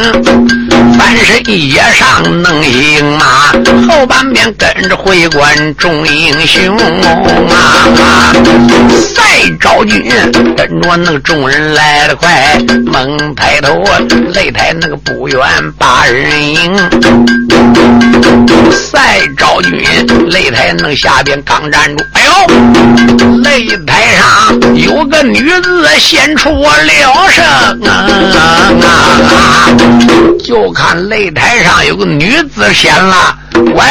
[0.98, 3.52] 翻身也上能行马，
[3.88, 6.76] 后半边跟着会馆众英雄
[7.48, 8.32] 啊！
[9.14, 9.22] 赛
[9.60, 10.04] 昭君
[10.56, 13.82] 跟着那个众人来得快，猛抬头
[14.32, 15.38] 擂台那个不远
[15.78, 16.76] 把人迎。
[18.70, 19.80] 赛昭君
[20.30, 22.30] 擂台那下边刚站住，哎呦！
[23.42, 27.44] 擂台上有个女子先出了声
[27.88, 28.08] 啊！
[30.44, 33.82] 就看擂台上有个女子先了，喂！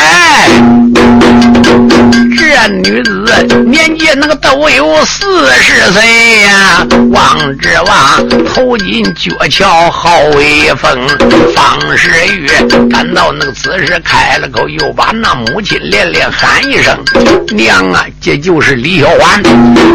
[2.38, 3.24] 这女子
[3.66, 10.92] 年纪那个都有四十岁呀，望之望头巾脚翘好威风。
[11.54, 12.48] 方世玉
[12.90, 16.98] 感到那个此时开了口，又把那母亲连连喊一声
[17.56, 19.42] ：“娘啊！”这就是李小环。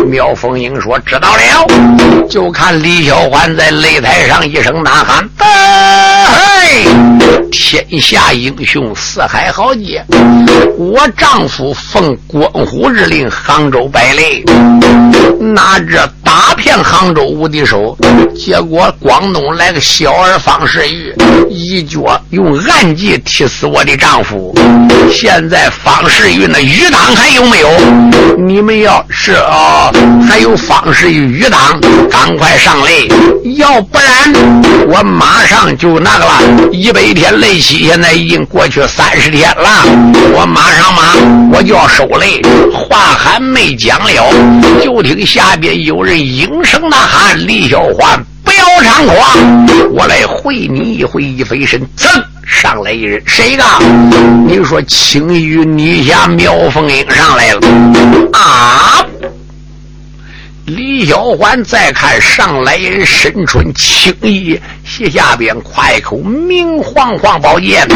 [0.06, 1.66] 苗凤英说：“知道了。”
[2.28, 5.28] 就看李小环在擂台上一声呐喊：“！
[7.50, 10.04] 天下英雄四海豪杰，
[10.78, 14.44] 我丈夫奉。”关虎之令，杭州败擂，
[15.54, 17.96] 哪知打遍杭州无敌手。
[18.34, 21.14] 结果广东来个小儿方世玉，
[21.48, 24.54] 一脚用暗计踢死我的丈夫。
[25.10, 27.68] 现在方世玉那余党还有没有？
[28.36, 29.90] 你们要是啊，
[30.28, 32.90] 还有方世玉余党，赶快上来，
[33.56, 34.32] 要不然
[34.88, 36.42] 我马上就那个了。
[36.72, 39.84] 一百天雷期现在已经过去三十天了，
[40.34, 42.40] 我马上马我就要收雷。
[42.72, 44.30] 话还没讲了，
[44.82, 52.08] 就听下边有人应声呐喊：“李小环，不要猖狂，我来会你一回。”一飞身，噌
[52.46, 53.64] 上来一人，谁个？
[54.46, 57.60] 你说青玉女侠苗凤英上来了
[58.32, 59.04] 啊？
[60.66, 67.86] 李小环再看上来人，身穿青衣，斜下边挎一口明晃晃宝剑。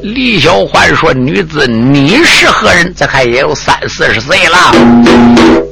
[0.00, 2.94] 李小环说：“女子，你是何人？
[2.94, 4.72] 再看也有三四十岁了。”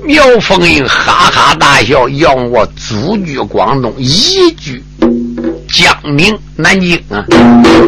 [0.04, 4.82] 苗凤英哈哈大笑：“要我祖居广东，一句。”
[5.72, 7.24] 江宁南京啊，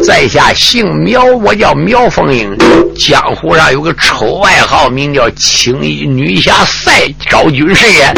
[0.03, 2.57] 在下姓苗，我叫苗凤英。
[2.97, 8.11] 江湖上有个丑外号，名叫青衣女侠赛昭君是也。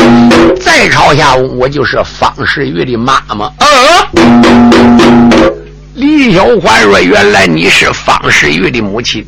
[0.62, 3.48] 再朝下，我就是方世玉的妈妈。
[3.58, 4.08] 啊。
[5.98, 9.26] 李小环说：“原来你是方世玉的母亲，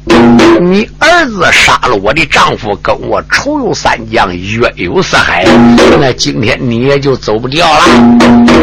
[0.62, 5.44] 你儿子杀了我的丈夫，跟我仇有三江，冤有四海，
[6.00, 7.86] 那今天你也就走不掉了。”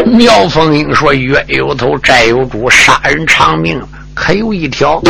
[0.06, 3.82] 苗凤英说：“冤有头，债有主，杀人偿命，
[4.14, 5.02] 可有一条，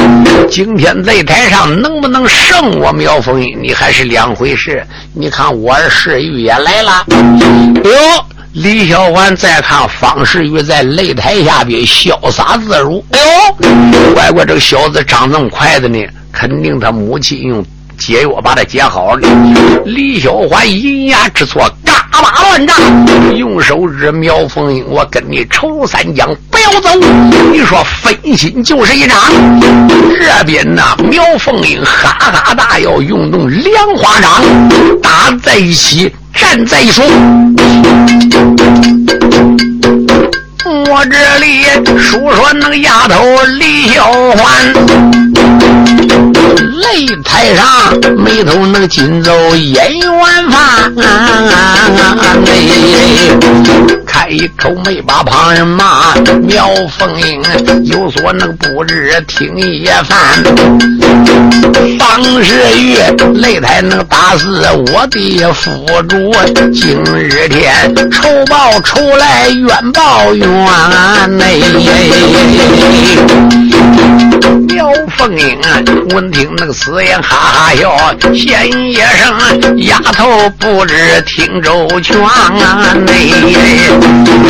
[0.50, 4.82] 今天擂台上能不能胜我苗凤英，你还是两回事。
[5.12, 7.04] 你看我儿世玉也来了，
[7.84, 7.92] 哟。”
[8.56, 15.98] 李小环再看方世玉在擂台下边潇洒自如，哎呦，乖乖，这个小子长这么快的呢，
[16.32, 17.62] 肯定他母亲用
[17.98, 19.28] 解药把他解好了。
[19.84, 22.72] 李小环银牙之错，嘎巴乱炸，
[23.36, 26.88] 用手指苗凤英：“我跟你仇三江，不要走。”
[27.52, 29.20] 你说分心就是一场。
[30.18, 34.42] 这边呢，苗凤英哈哈大笑，用动莲花掌
[35.02, 36.10] 打在一起。
[36.38, 37.02] 站在一处，
[40.88, 41.64] 我这里
[41.98, 43.22] 说说那个丫头
[43.58, 44.74] 李小环，
[46.82, 47.64] 擂台上
[48.16, 50.10] 眉头那个紧皱眼圆
[50.50, 50.90] 发，
[54.28, 57.42] 一口没把旁人骂，苗凤英
[57.84, 60.42] 有所能不知听一番。
[61.98, 62.96] 方世玉
[63.38, 65.70] 擂台能打死我的夫
[66.08, 66.32] 主，
[66.72, 70.48] 今日天仇报仇来冤报冤
[71.38, 71.60] 内。
[74.76, 75.58] 苗凤英
[76.10, 77.96] 闻听那个死言，哈哈笑，
[78.34, 82.14] 先一声丫头不知听周全
[83.06, 83.30] 内。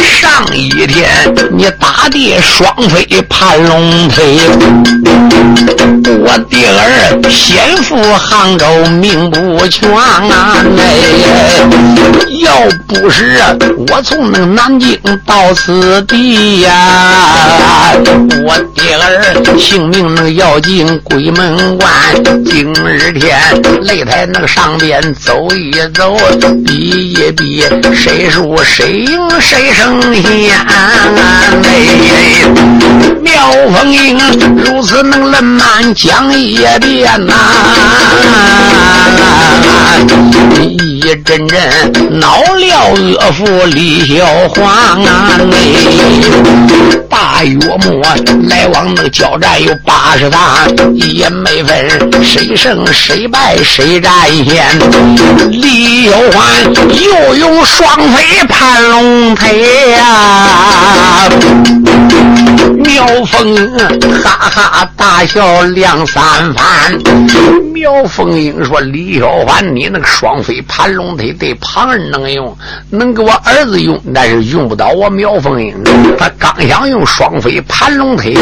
[0.03, 4.41] 上一天你打的双飞盘龙腿，
[6.19, 7.23] 我的儿。
[7.31, 8.67] 先赴杭州
[9.01, 10.57] 命不全啊！
[12.41, 12.51] 要
[12.89, 13.41] 不是
[13.89, 17.93] 我从那个南京到此地呀，
[18.45, 21.91] 我爹儿性命要进鬼门关。
[22.45, 23.39] 今日天
[23.83, 26.17] 擂台那个上边走一走，
[26.65, 30.67] 比一比，谁输谁赢谁胜先。
[33.23, 34.19] 苗凤英
[34.57, 37.35] 如此能冷慢讲一遍呐，
[41.27, 41.61] 阵阵
[42.21, 45.29] 恼了恶妇李小黄啊！
[47.11, 48.01] 大约莫
[48.49, 50.57] 来往那交战有八十场，
[50.95, 54.13] 也没分谁胜谁败谁占
[54.45, 54.65] 先。
[55.51, 56.47] 李小环
[56.95, 61.29] 又用双飞盘龙腿呀！
[62.85, 63.77] 苗凤英
[64.23, 66.23] 哈哈大笑两三
[66.55, 66.99] 番。
[67.77, 72.57] 苗凤英说：“李小凡，你那个双飞盘龙腿对旁人能用，
[72.89, 75.75] 能给我儿子用，那是用不到我苗凤英。
[76.17, 78.35] 他刚想用双飞盘龙腿，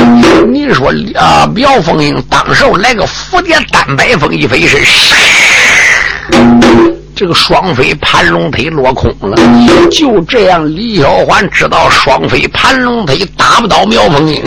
[0.47, 4.79] 你说啊，苗凤英当时来个蝴蝶单白风一飞是。”
[7.15, 9.37] 这个双飞盘龙腿落空了，
[9.91, 14.43] 就这样，李小环知道双飞盘龙腿打不倒苗凤英，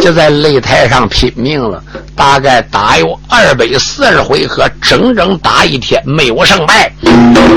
[0.00, 1.82] 就在擂台上拼命了。
[2.16, 6.90] 大概打有二百四十回合，整整打一天没有胜败，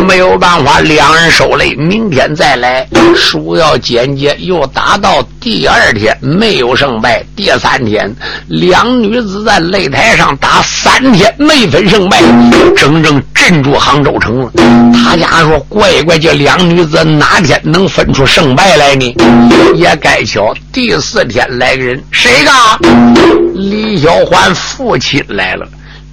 [0.08, 2.88] 没有办法，两人受累，明天再来。
[3.16, 8.14] 书要简洁，又打到第二天没有胜败，第三天
[8.50, 12.22] 两女子在擂台上打三天没分胜败，
[12.78, 14.51] 整整镇住杭州城了。
[14.94, 19.16] 他家说乖乖，这两女子哪天能分出胜败来呢？
[19.76, 22.52] 也该巧，第四天来个人，谁个？
[23.56, 25.68] 李小环父亲来了。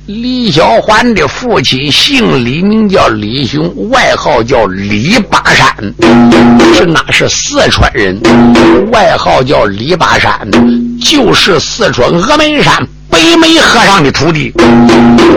[0.06, 5.94] 李小环的父亲姓李，名叫李雄，外号叫李八山，
[6.74, 8.18] 是那是四川人，
[8.90, 10.32] 外号叫李八山，
[10.98, 14.52] 就是四川峨眉山北眉和尚的徒弟。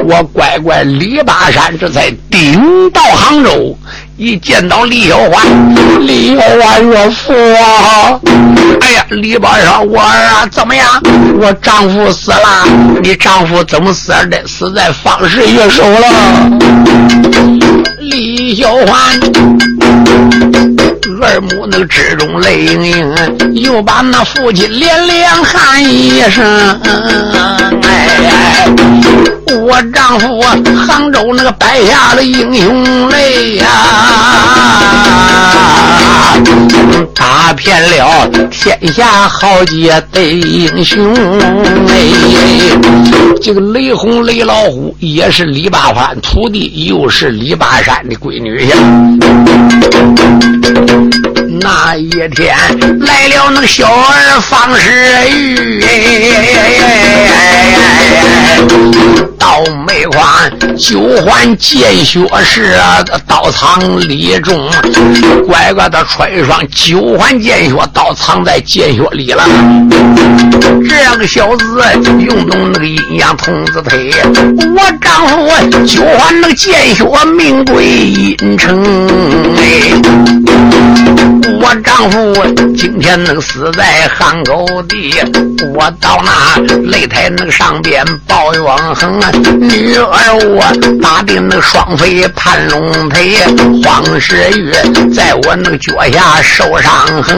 [0.08, 3.78] 我乖乖，李八山这才顶到杭州。
[4.18, 8.20] 一见到李小环，李小环说：“父啊，
[8.82, 10.88] 哎呀，李八山，我儿啊，怎么样？
[11.40, 12.68] 我丈夫死了。
[13.02, 14.46] 你丈夫怎么死的？
[14.46, 16.08] 死在方世玉手了。”
[18.00, 19.20] 李小环
[21.20, 23.16] 二母那个之中泪盈盈，
[23.54, 26.44] 又把那父亲连连喊一声
[27.84, 28.68] ：“哎哎。”
[29.64, 30.56] 我丈夫啊
[30.88, 33.66] 杭州那个白下了英雄泪呀，
[37.14, 41.14] 打遍了天下豪杰的英雄
[41.90, 41.96] 哎。
[43.42, 48.78] 这个雷洪雷老虎也是李八番徒弟，又是李八山的闺女呀。
[51.62, 52.58] 那一天
[53.02, 55.80] 来了那个小儿方世玉。
[59.38, 62.76] 到梅花九环见血是
[63.28, 64.70] 刀藏里中，
[65.48, 69.44] 乖乖的穿一双九环见血刀藏在见血里了。
[70.88, 71.82] 这个小子
[72.20, 74.12] 用动那个阴阳童子腿，
[74.76, 77.04] 我丈夫九环那个见血
[77.36, 78.84] 命归阴城
[79.58, 81.51] 哎。
[81.60, 82.34] 我丈夫
[82.78, 85.14] 今天能死在汉沟地，
[85.74, 89.20] 我到那擂台那个上边报永恒。
[89.60, 90.64] 女儿我
[91.02, 93.38] 打的那个双飞盘龙腿，
[93.84, 94.72] 黄世玉
[95.14, 96.92] 在我那个脚下受伤
[97.22, 97.38] 痕。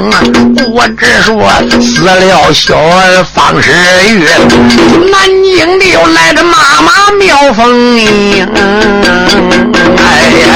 [0.72, 1.52] 我只说
[1.82, 3.72] 死了小儿方世
[4.10, 4.24] 玉，
[5.10, 8.48] 南京的又来了妈妈苗凤英。
[9.98, 10.48] 哎呀，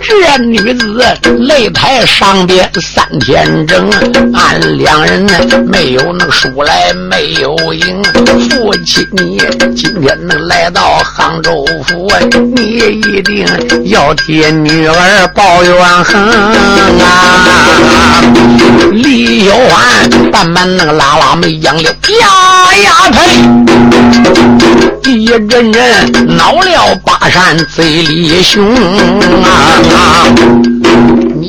[0.00, 2.51] 这女子擂台上边。
[2.80, 3.88] 三天整，
[4.34, 5.26] 俺两人
[5.66, 8.02] 没有那输来没有赢。
[8.50, 9.40] 父亲，你
[9.74, 12.10] 今天能来到杭州府，
[12.54, 13.46] 你一定
[13.84, 16.20] 要替女儿报冤恨
[17.00, 18.22] 啊！
[18.92, 21.94] 李小环慢慢那个拉拉眉杨柳，呀
[22.82, 23.18] 呀呸！
[25.10, 28.74] 一阵阵恼了巴山贼李雄
[29.44, 30.26] 啊！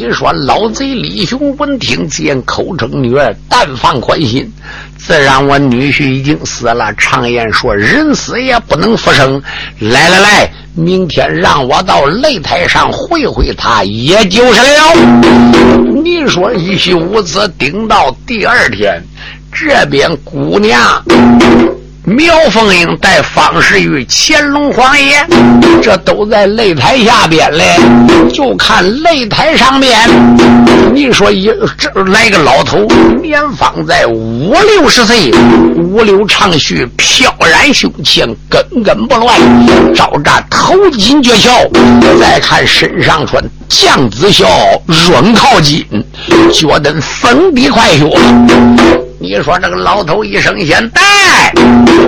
[0.05, 4.51] 你说老贼李雄闻听见口称女儿，但放宽心，
[4.97, 6.93] 自然我女婿已经死了。
[6.95, 9.41] 常言说，人死也不能复生。
[9.79, 16.03] 来来来，明天让我到擂台上会会他，也就是了。
[16.03, 19.01] 你说一宿无子，顶到第二天，
[19.53, 21.01] 这边姑娘。
[22.05, 25.25] 苗凤英带方世玉、乾隆皇爷，
[25.81, 27.77] 这都在擂台下边嘞。
[28.33, 29.97] 就看擂台上面，
[30.93, 32.85] 你说一这来个老头，
[33.21, 35.31] 年方在五六十岁，
[35.77, 39.39] 五柳长须飘然胸前，根根不乱，
[39.95, 41.51] 招扎头巾绝孝。
[42.19, 44.45] 再看身上穿绛紫孝，
[45.07, 45.85] 软靠金，
[46.51, 48.05] 脚蹬粉底快靴。
[49.19, 51.01] 你说这个老头一声先带，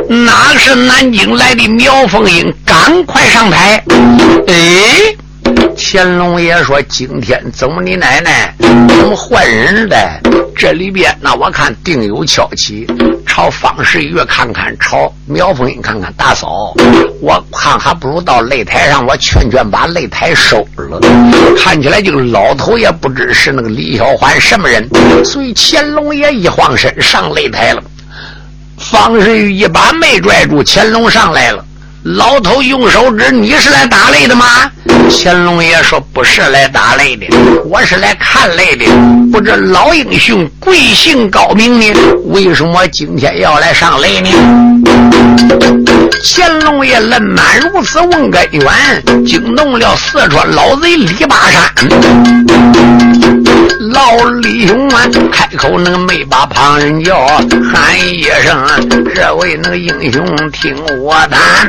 [0.08, 2.54] 哪是南京来的苗凤英？
[2.64, 3.84] 赶快上台！
[4.48, 5.16] 哎，
[5.76, 9.98] 乾隆爷说：“今天怎么你奶奶怎么换人了？
[10.56, 12.88] 这里边那我看定有巧奇。”
[13.26, 16.74] 朝方世玉看看，朝苗凤英看看，大嫂，
[17.20, 21.00] 我看还不如到擂台上，我劝劝，把擂台收了。
[21.58, 24.88] 看起来这个老头也不知是那个李小环什么人，
[25.26, 27.84] 所以乾隆爷一晃身上擂台了。
[28.78, 31.64] 方世玉一把没拽住，乾隆上来了。
[32.04, 34.46] 老头用手指：“你是来打擂的吗？”
[35.10, 37.26] 乾隆爷说：“不是来打擂的，
[37.66, 38.86] 我是来看擂的。
[39.32, 41.92] 不知老英雄贵姓高明呢？
[42.26, 44.30] 为什么今天要来上擂呢？”
[46.24, 51.74] 乾隆爷冷满如此问根源，惊动了四川老贼李八山。
[53.92, 57.28] 老李兄啊，开口那个没把旁人叫，
[57.72, 58.66] 喊一声
[59.14, 61.68] ：“这位那个英雄，听我谈。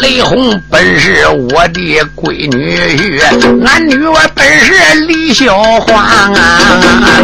[0.00, 1.80] 雷洪本是我的
[2.14, 3.20] 闺女婿，
[3.66, 4.72] 俺女儿本是
[5.06, 7.22] 李小花啊。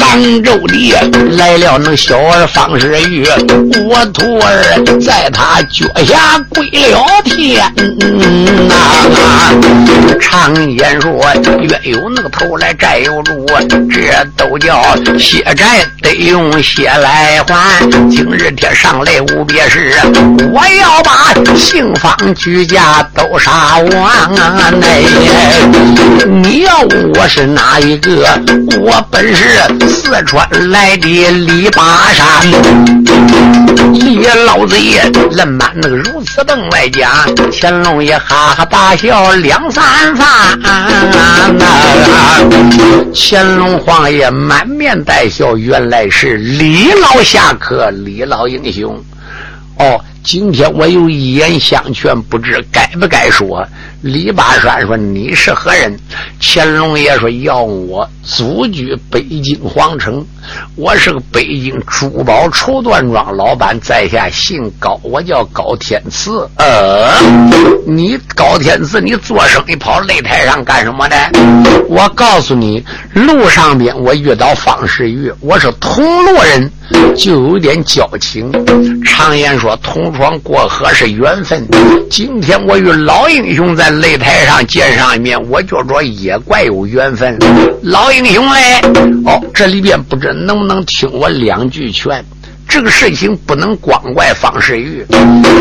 [0.00, 0.94] 杭州的
[1.36, 3.26] 来了那小儿方世玉，
[3.88, 7.60] 我徒儿在他脚下跪了天
[8.70, 9.52] 啊！
[10.20, 11.20] 常言说，
[11.60, 13.44] 冤有那个头来债有主，
[13.90, 14.80] 这都叫
[15.18, 17.80] 血债得用血来还。
[18.08, 19.92] 今日天上来无别事，
[20.52, 24.30] 我要把姓方居家都杀完。
[24.82, 25.02] 哎
[26.26, 28.26] 你要问我是哪一个？
[28.80, 29.44] 我本是
[29.88, 32.24] 四川来的李巴山。
[33.92, 35.02] 李老子爷
[35.32, 37.10] 冷板那个如此奔外讲，
[37.52, 39.84] 乾隆爷哈哈大笑两三
[40.16, 40.58] 番。
[43.14, 49.02] 乾隆皇爷满面带笑，原来是李老侠客，李老英雄。
[49.78, 53.62] 哦，今天我有一言相劝，不知该不该说。
[54.00, 55.94] 李八栓说：“你是何人？”
[56.40, 60.24] 乾隆爷说：“要我祖居北京皇城，
[60.76, 66.48] 我是个北京珠宝绸缎庄老板，在下姓高，我叫高天赐。
[66.56, 67.10] 呃，
[67.86, 71.16] 你高天赐，你做生意跑擂台上干什么的？
[71.86, 76.70] 我告诉你，路上边我遇到方世玉，我是同路人，
[77.16, 78.52] 就有点交情。
[79.02, 81.66] 常言说，同窗过河是缘分。
[82.10, 87.38] 今天我与老英雄在。”擂台上见上一面，我觉着也怪有缘分。
[87.82, 88.80] 老英雄嘞，
[89.24, 92.24] 哦，这里边不知能不能听我两句劝。
[92.68, 95.06] 这个事情不能光怪方世玉，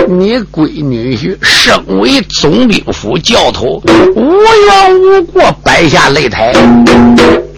[0.10, 3.82] 你闺女婿身为总兵府教头，
[4.16, 4.34] 无
[4.66, 6.52] 缘无故摆下擂台。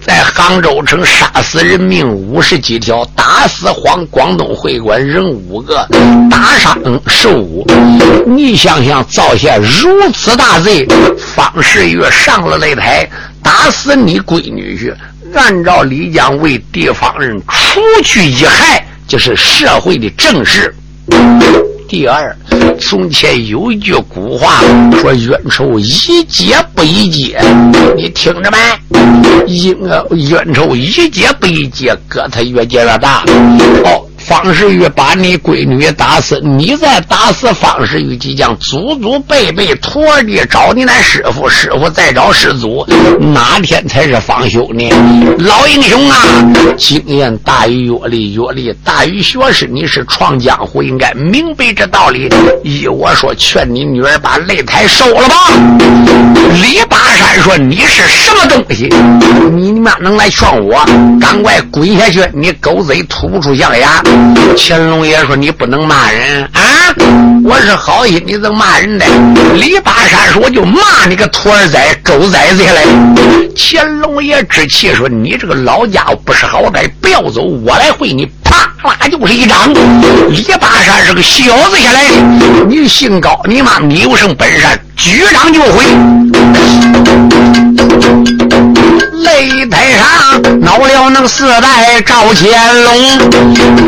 [0.06, 5.84] 在杭州城杀死人命五十几条，打死黄广东会馆人五个，
[6.30, 6.78] 打伤
[7.08, 7.66] 十五。
[8.28, 10.88] 你想想，造下如此大罪，
[11.18, 13.10] 方世玉上了擂台，
[13.42, 14.94] 打死你闺女婿，
[15.34, 20.72] 按照李江为地方人除去一害，就是社会的正事。
[21.90, 22.36] 第二，
[22.80, 24.62] 从前有一句古话
[25.00, 27.40] 说：“冤仇一结不宜结。”
[27.96, 28.58] 你听着没？
[29.48, 29.78] 因
[30.30, 33.24] 冤仇一结不一解，割他越结越大。
[33.84, 34.06] 哦。
[34.26, 42.84] 方世玉把你闺女打死，你再打死方世玉，即将祖祖辈辈徒儿的找你那师傅，师傅再找师祖，
[43.20, 44.90] 哪天才是方休呢？
[45.38, 46.18] 老英雄啊，
[46.76, 52.28] 经验大于阅历，阅历大于学识，你是闯江湖，应该明白这道理。
[52.64, 55.36] 依我说，劝你女儿把擂台收了吧。
[56.64, 58.90] 李八山说：“你是什么东西？
[59.52, 60.84] 你妈能来劝我？
[61.20, 62.28] 赶快滚下去！
[62.34, 64.02] 你狗贼吐不出象牙！”
[64.58, 66.62] 乾隆爷说：“你不能骂人啊！
[67.44, 69.06] 我是好心，你怎么骂人的？”
[69.56, 72.84] 李八山说：“我就骂你个兔儿崽、狗崽子下来！”
[73.56, 79.74] 乾隆爷之气说：“你这个老家伙不识好歹，不要走，我来会你！”啪啦就是一掌。
[80.30, 82.10] 李八山是个小子下来，
[82.68, 84.66] 你姓高，你妈你有什么本事？
[84.96, 85.84] 举掌就回。
[89.14, 92.94] 擂台上闹了那个四代赵乾隆，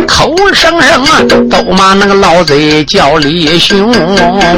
[0.08, 3.92] 口声声啊都骂那个老贼叫李雄。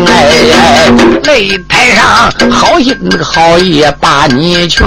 [0.06, 0.90] 哎，
[1.24, 4.86] 擂台上好心那个好意把你劝，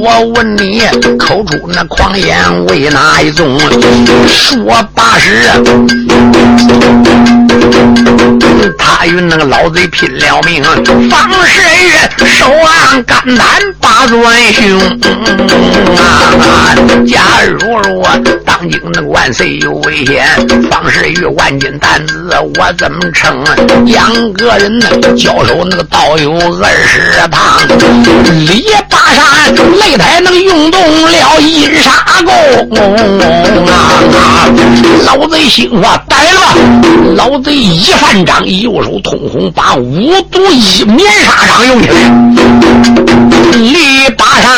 [0.00, 0.82] 我问你
[1.18, 2.36] 口出那狂言
[2.66, 3.58] 为哪一种？
[4.26, 5.50] 说八十，
[8.78, 10.62] 他与那个老贼拼了命，
[11.10, 13.46] 方世玉手按肝胆
[13.80, 14.80] 把钻凶。
[15.96, 16.74] 啊！
[17.06, 18.08] 假如说
[18.44, 20.26] 当今那个万岁有危险，
[20.70, 23.44] 方世玉万斤担子我怎么撑？
[23.86, 26.32] 两个人呢，交手那个倒有
[26.62, 27.60] 二十趟。
[28.46, 31.90] 李八山擂台能用动了阴杀
[32.24, 32.32] 功
[33.66, 34.48] 啊！
[35.04, 36.54] 老贼心话呆了吧！
[37.16, 41.94] 老贼一翻掌，右手通红，把五毒一面杀掌用起来。
[43.58, 44.48] 李八山。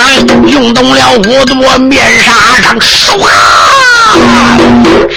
[0.48, 2.32] 用动了五朵面纱
[2.62, 3.18] 掌，唰！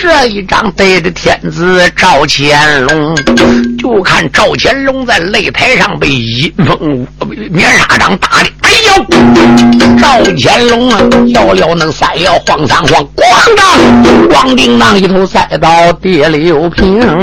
[0.02, 3.16] 这一掌对着天子赵乾隆，
[3.78, 7.08] 就看赵乾隆在擂台上被阴风
[7.52, 9.06] 面纱掌打的，哎呦！
[10.00, 13.24] 赵乾隆啊，摇了那三摇，晃三晃，咣
[13.58, 13.66] 当，
[14.30, 17.18] 咣叮当，一头栽到地里平啊！